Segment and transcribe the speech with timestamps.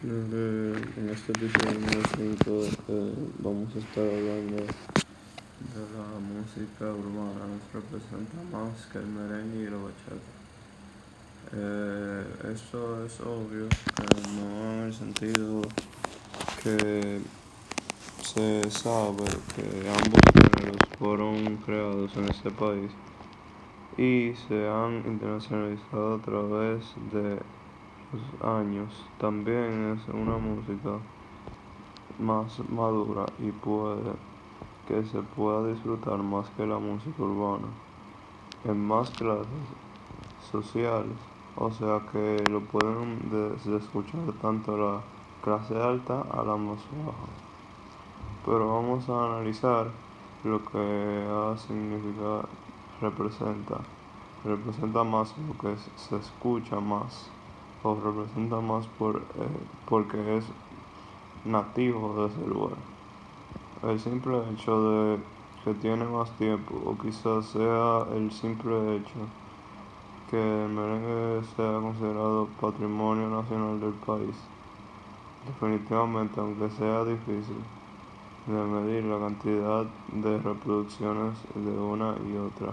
[0.00, 2.50] En este episodio número 5
[2.86, 7.48] eh, vamos a estar hablando de la música urbana.
[7.48, 10.30] Nos representa más que el merengue y la bachata.
[11.52, 14.04] Eh, esto es obvio, que
[14.36, 15.62] no en el sentido
[16.62, 17.20] que
[18.22, 19.24] se sabe
[19.56, 22.92] que ambos géneros fueron creados en este país
[23.96, 27.57] y se han internacionalizado a través de
[28.42, 29.04] años.
[29.18, 30.98] También es una música
[32.18, 34.12] más madura y puede
[34.86, 37.68] que se pueda disfrutar más que la música urbana
[38.64, 39.46] en más clases
[40.50, 41.16] sociales,
[41.56, 43.18] o sea que lo pueden
[43.76, 45.00] escuchar tanto la
[45.44, 47.28] clase alta a la más baja.
[48.46, 49.88] Pero vamos a analizar
[50.44, 52.48] lo que ha significado
[53.00, 53.78] representa,
[54.44, 57.37] representa más lo que se escucha más
[57.82, 59.48] o representa más por, eh,
[59.88, 60.44] porque es
[61.44, 62.76] nativo de ese lugar.
[63.82, 65.18] El simple hecho de
[65.64, 69.18] que tiene más tiempo o quizás sea el simple hecho
[70.30, 74.36] que el merengue sea considerado patrimonio nacional del país.
[75.46, 77.56] Definitivamente, aunque sea difícil
[78.46, 82.72] de medir la cantidad de reproducciones de una y otra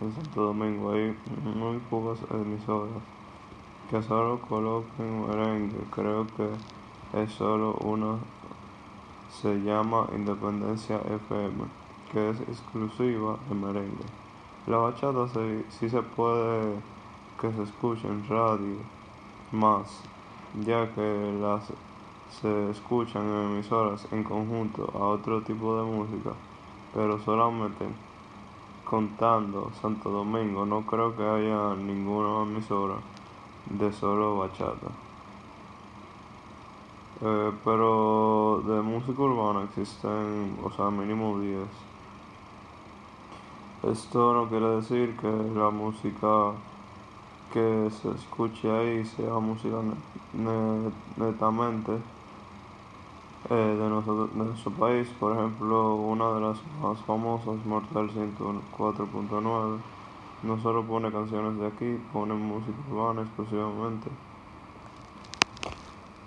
[0.00, 1.16] en Santo Domingo hay
[1.54, 3.13] muy pocas emisoras
[3.90, 5.78] que solo coloquen merengue.
[5.90, 6.48] Creo que
[7.22, 8.18] es solo una.
[9.30, 11.64] Se llama Independencia FM,
[12.12, 14.04] que es exclusiva de merengue.
[14.66, 16.76] La bachata sí, se puede
[17.40, 18.76] que se escuche en radio
[19.52, 20.00] más,
[20.64, 21.64] ya que las
[22.40, 26.32] se escuchan en emisoras en conjunto a otro tipo de música,
[26.94, 27.84] pero solamente
[28.84, 32.96] contando Santo Domingo, no creo que haya ninguna emisora
[33.70, 34.88] de solo bachata.
[37.22, 41.68] Eh, pero de música urbana existen, o sea, mínimo 10.
[43.92, 46.52] Esto no quiere decir que la música
[47.52, 49.76] que se escuche ahí sea música
[51.16, 51.92] netamente
[53.50, 55.08] eh, de, nosotros, de nuestro país.
[55.20, 59.78] Por ejemplo, una de las más famosas, Mortal 104.9,
[60.44, 64.10] no solo pone canciones de aquí, pone música urbana exclusivamente.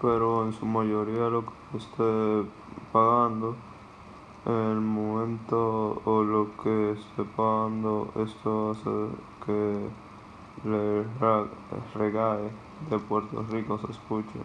[0.00, 2.50] Pero en su mayoría lo que esté
[2.92, 3.54] pagando
[4.44, 8.90] en el momento o lo que esté pagando, esto hace
[9.46, 9.88] que
[10.64, 11.06] el
[11.94, 12.50] reggae
[12.90, 14.40] de Puerto Rico se escuche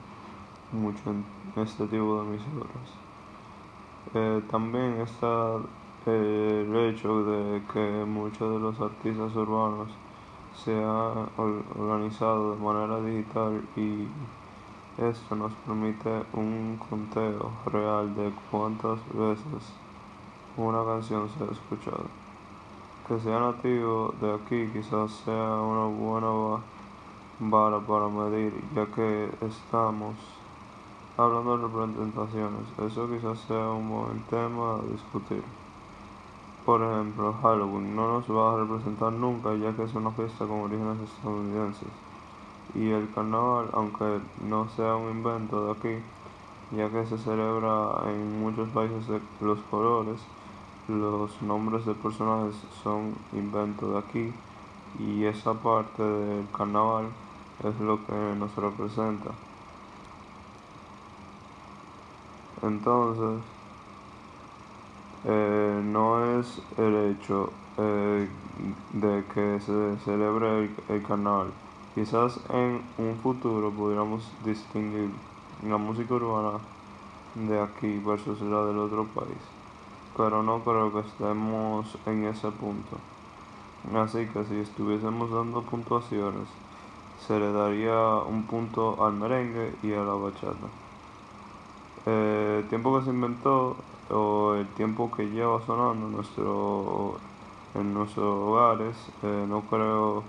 [0.72, 1.26] mucho en
[1.56, 2.90] este tipo de emisoras.
[4.14, 5.60] Eh, también está
[6.08, 9.90] el hecho de que muchos de los artistas urbanos
[10.56, 14.08] se han organizado de manera digital y
[14.98, 19.74] esto nos permite un conteo real de cuántas veces
[20.58, 22.06] una canción se ha escuchado.
[23.08, 26.62] Que sea nativo de aquí quizás sea una buena
[27.40, 30.16] vara para medir, ya que estamos
[31.20, 35.42] Hablando de representaciones, eso quizás sea un buen tema a discutir.
[36.68, 40.64] Por ejemplo, Halloween no nos va a representar nunca ya que es una fiesta con
[40.64, 41.88] orígenes estadounidenses.
[42.76, 46.04] Y el carnaval, aunque no sea un invento de aquí,
[46.76, 50.20] ya que se celebra en muchos países los colores,
[50.90, 54.34] los nombres de personajes son inventos de aquí
[55.00, 57.06] y esa parte del carnaval
[57.64, 59.32] es lo que nos representa.
[62.62, 63.57] Entonces,
[65.30, 68.30] eh, no es el hecho eh,
[68.94, 71.52] de que se celebre el, carnaval.
[71.96, 75.10] Quizás en un futuro pudiéramos distinguir
[75.68, 76.60] la música urbana
[77.36, 79.44] de aquí versus la del otro país.
[80.16, 82.98] Pero no creo que estemos en ese punto.
[83.96, 86.48] Así que si estuviésemos dando puntuaciones,
[87.28, 90.68] se le daría un punto al merengue y a la bachata.
[92.06, 93.76] Eh, el tiempo que se inventó
[94.10, 97.16] o el tiempo que lleva sonando en, nuestro,
[97.76, 100.24] en nuestros hogares, eh, no creo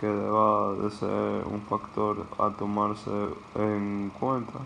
[0.00, 3.10] que deba de ser un factor a tomarse
[3.54, 4.58] en cuenta,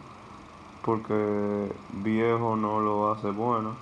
[0.84, 3.72] porque viejo no lo hace bueno,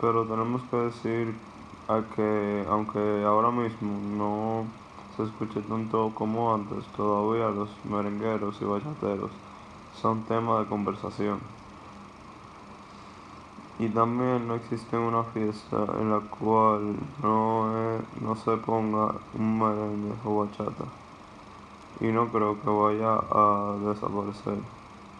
[0.00, 1.34] pero tenemos que decir
[1.88, 4.64] a que aunque ahora mismo no
[5.16, 9.30] se escuche tanto como antes, todavía los merengueros y bachateros
[10.00, 11.38] son tema de conversación.
[13.78, 20.14] Y también no existe una fiesta en la cual no, no se ponga un merengue
[20.24, 20.84] o bachata.
[22.00, 24.58] Y no creo que vaya a desaparecer.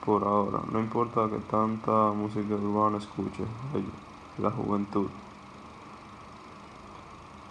[0.05, 0.61] por ahora.
[0.73, 3.45] No importa que tanta música urbana escuche
[4.39, 5.09] la juventud.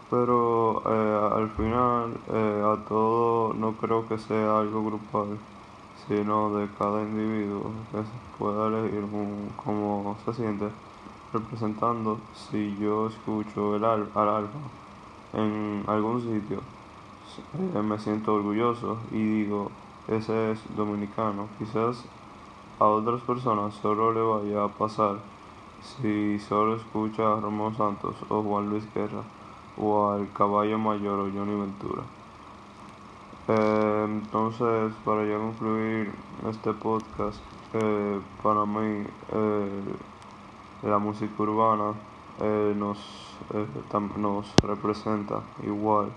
[0.10, 5.38] Pero eh, al final eh, a todo no creo que sea algo grupal,
[6.08, 10.66] sino de cada individuo que se pueda elegir un, cómo se siente
[11.34, 14.60] representando si yo escucho el al, al alfa
[15.34, 16.60] en algún sitio
[17.58, 19.72] eh, me siento orgulloso y digo
[20.08, 22.06] ese es dominicano quizás
[22.80, 25.18] a otras personas solo le vaya a pasar
[25.82, 29.24] si solo escucha a Romeo Santos o Juan Luis Guerra
[29.78, 32.04] o al Caballo Mayor o Johnny Ventura.
[33.48, 36.12] Eh, entonces, para ya concluir
[36.50, 37.40] este podcast,
[37.74, 39.84] eh, para mí eh,
[40.90, 41.94] la música urbana
[42.76, 43.00] nos,
[44.18, 46.12] nos representa igual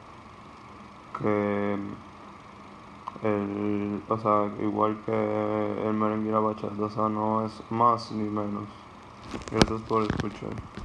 [1.18, 1.76] que
[3.22, 8.68] el, o sea, igual que el merengue y la bachata, no es más ni menos.
[9.50, 10.78] Gracias por escuchar.